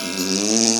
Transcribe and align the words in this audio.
Hum. 0.00 0.75